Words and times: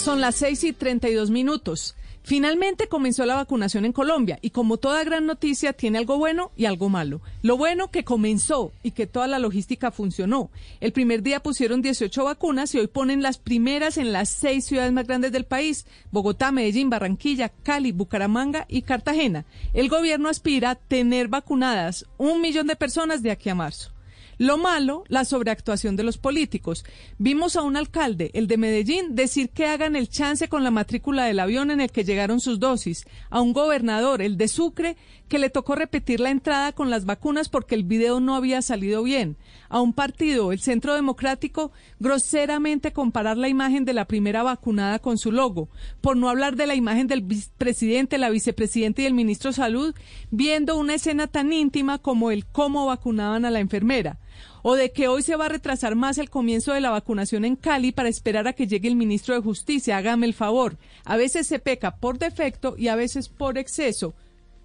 Son 0.00 0.22
las 0.22 0.36
6 0.36 0.64
y 0.64 0.72
32 0.72 1.30
minutos. 1.30 1.94
Finalmente 2.22 2.88
comenzó 2.88 3.26
la 3.26 3.34
vacunación 3.34 3.84
en 3.84 3.92
Colombia 3.92 4.38
y 4.40 4.48
como 4.48 4.78
toda 4.78 5.04
gran 5.04 5.26
noticia 5.26 5.74
tiene 5.74 5.98
algo 5.98 6.16
bueno 6.16 6.52
y 6.56 6.64
algo 6.64 6.88
malo. 6.88 7.20
Lo 7.42 7.58
bueno 7.58 7.90
que 7.90 8.02
comenzó 8.02 8.72
y 8.82 8.92
que 8.92 9.06
toda 9.06 9.26
la 9.26 9.38
logística 9.38 9.90
funcionó. 9.90 10.50
El 10.80 10.92
primer 10.92 11.22
día 11.22 11.40
pusieron 11.40 11.82
18 11.82 12.24
vacunas 12.24 12.74
y 12.74 12.78
hoy 12.78 12.86
ponen 12.86 13.20
las 13.22 13.36
primeras 13.36 13.98
en 13.98 14.10
las 14.10 14.30
seis 14.30 14.64
ciudades 14.64 14.90
más 14.90 15.06
grandes 15.06 15.32
del 15.32 15.44
país, 15.44 15.84
Bogotá, 16.10 16.50
Medellín, 16.50 16.88
Barranquilla, 16.88 17.50
Cali, 17.50 17.92
Bucaramanga 17.92 18.64
y 18.70 18.80
Cartagena. 18.82 19.44
El 19.74 19.90
gobierno 19.90 20.30
aspira 20.30 20.70
a 20.70 20.74
tener 20.76 21.28
vacunadas 21.28 22.06
un 22.16 22.40
millón 22.40 22.68
de 22.68 22.76
personas 22.76 23.22
de 23.22 23.32
aquí 23.32 23.50
a 23.50 23.54
marzo. 23.54 23.92
Lo 24.40 24.56
malo, 24.56 25.04
la 25.08 25.26
sobreactuación 25.26 25.96
de 25.96 26.02
los 26.02 26.16
políticos. 26.16 26.86
Vimos 27.18 27.56
a 27.56 27.62
un 27.62 27.76
alcalde, 27.76 28.30
el 28.32 28.46
de 28.46 28.56
Medellín, 28.56 29.14
decir 29.14 29.50
que 29.50 29.66
hagan 29.66 29.96
el 29.96 30.08
chance 30.08 30.48
con 30.48 30.64
la 30.64 30.70
matrícula 30.70 31.26
del 31.26 31.40
avión 31.40 31.70
en 31.70 31.82
el 31.82 31.92
que 31.92 32.04
llegaron 32.04 32.40
sus 32.40 32.58
dosis. 32.58 33.04
A 33.28 33.42
un 33.42 33.52
gobernador, 33.52 34.22
el 34.22 34.38
de 34.38 34.48
Sucre, 34.48 34.96
que 35.28 35.38
le 35.38 35.50
tocó 35.50 35.74
repetir 35.74 36.20
la 36.20 36.30
entrada 36.30 36.72
con 36.72 36.88
las 36.88 37.04
vacunas 37.04 37.50
porque 37.50 37.74
el 37.74 37.84
video 37.84 38.18
no 38.18 38.34
había 38.34 38.62
salido 38.62 39.02
bien. 39.02 39.36
A 39.68 39.82
un 39.82 39.92
partido, 39.92 40.52
el 40.52 40.60
Centro 40.60 40.94
Democrático, 40.94 41.70
groseramente 41.98 42.94
comparar 42.94 43.36
la 43.36 43.50
imagen 43.50 43.84
de 43.84 43.92
la 43.92 44.06
primera 44.06 44.42
vacunada 44.42 45.00
con 45.00 45.18
su 45.18 45.32
logo. 45.32 45.68
Por 46.00 46.16
no 46.16 46.30
hablar 46.30 46.56
de 46.56 46.66
la 46.66 46.74
imagen 46.74 47.08
del 47.08 47.26
presidente, 47.58 48.16
la 48.16 48.30
vicepresidenta 48.30 49.02
y 49.02 49.04
el 49.04 49.12
ministro 49.12 49.50
de 49.50 49.56
Salud, 49.56 49.94
viendo 50.30 50.78
una 50.78 50.94
escena 50.94 51.26
tan 51.26 51.52
íntima 51.52 51.98
como 51.98 52.30
el 52.30 52.46
cómo 52.46 52.86
vacunaban 52.86 53.44
a 53.44 53.50
la 53.50 53.60
enfermera 53.60 54.18
o 54.62 54.74
de 54.74 54.92
que 54.92 55.08
hoy 55.08 55.22
se 55.22 55.36
va 55.36 55.46
a 55.46 55.50
retrasar 55.50 55.94
más 55.94 56.18
el 56.18 56.30
comienzo 56.30 56.72
de 56.72 56.80
la 56.80 56.90
vacunación 56.90 57.44
en 57.44 57.56
Cali 57.56 57.92
para 57.92 58.08
esperar 58.08 58.46
a 58.48 58.52
que 58.52 58.66
llegue 58.66 58.88
el 58.88 58.96
ministro 58.96 59.34
de 59.34 59.40
Justicia. 59.40 59.96
Hágame 59.96 60.26
el 60.26 60.34
favor. 60.34 60.76
A 61.04 61.16
veces 61.16 61.46
se 61.46 61.58
peca 61.58 61.96
por 61.96 62.18
defecto 62.18 62.74
y 62.76 62.88
a 62.88 62.96
veces 62.96 63.28
por 63.28 63.58
exceso 63.58 64.14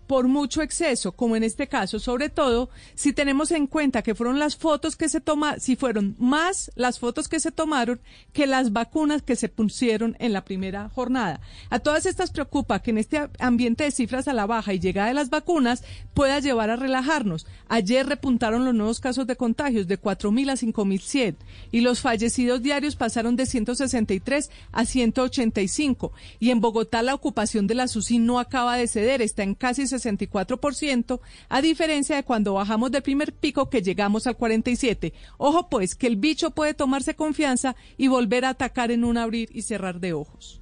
por 0.08 0.28
mucho 0.28 0.62
exceso, 0.62 1.12
como 1.14 1.36
en 1.36 1.44
este 1.44 1.68
caso, 1.68 2.00
sobre 2.00 2.30
todo 2.30 2.70
si 2.94 3.14
tenemos 3.14 3.52
en 3.52 3.68
cuenta 3.68 4.02
que 4.02 4.16
fueron 4.16 4.40
las 4.40 4.56
fotos 4.56 4.96
que 4.96 5.10
se 5.10 5.22
tomaron, 5.22 5.60
si 5.60 5.76
fueron 5.76 6.16
más 6.20 6.72
las 6.76 7.00
fotos 7.00 7.28
que 7.28 7.40
se 7.40 7.52
tomaron 7.52 8.00
que 8.34 8.48
las 8.48 8.74
vacunas 8.74 9.22
que 9.22 9.36
se 9.36 9.50
pusieron 9.50 10.16
en 10.20 10.34
la 10.34 10.46
primera 10.46 10.90
jornada. 10.90 11.42
A 11.70 11.80
todas 11.80 12.06
estas 12.06 12.32
preocupa 12.32 12.82
que 12.82 12.92
en 12.92 12.98
este 12.98 13.30
ambiente 13.40 13.84
de 13.84 13.92
cifras 13.92 14.28
a 14.28 14.34
la 14.34 14.46
baja 14.46 14.74
y 14.74 14.80
llegada 14.80 15.08
de 15.08 15.14
las 15.14 15.30
vacunas 15.30 15.84
pueda 16.14 16.40
llevar 16.40 16.70
a 16.70 16.76
relajarnos. 16.76 17.48
Ayer 17.68 18.06
repuntaron 18.06 18.66
los 18.66 18.74
nuevos 18.74 19.00
casos 19.00 19.28
de 19.28 19.36
contagios 19.36 19.88
de 19.88 20.00
4.000 20.00 20.52
a 20.52 20.56
5.100 20.56 21.36
y 21.72 21.82
los 21.82 22.02
fallecidos 22.02 22.62
diarios 22.62 22.96
pasaron 22.96 23.36
de 23.36 23.46
163 23.46 24.50
a 24.72 24.86
185 24.86 26.12
y 26.40 26.52
en 26.52 26.62
Bogotá 26.62 27.02
la 27.02 27.16
ocupación 27.16 27.68
de 27.68 27.76
la 27.76 27.88
SUSI 27.88 28.20
no 28.20 28.40
acaba 28.40 28.78
de 28.78 28.88
ceder, 28.88 29.22
está 29.22 29.44
en 29.44 29.56
casi 29.56 29.88
64%, 29.96 31.20
a 31.50 31.62
diferencia 31.62 32.16
de 32.16 32.24
cuando 32.24 32.54
bajamos 32.54 32.92
del 32.92 33.02
primer 33.02 33.34
pico 33.34 33.70
que 33.70 33.82
llegamos 33.82 34.28
al 34.28 34.38
47%. 34.38 35.14
Ojo 35.38 35.70
pues 35.70 35.96
que 35.96 36.08
el 36.08 36.16
bicho 36.16 36.52
puede 36.52 36.74
tomarse 36.74 37.16
confianza 37.16 37.76
y 37.98 38.08
volver 38.08 38.46
a 38.46 38.50
atacar 38.50 38.92
en 38.92 39.04
un 39.04 39.18
abrir 39.18 39.50
y 39.54 39.64
cerrar 39.64 40.00
de 40.00 40.14
ojos. 40.14 40.62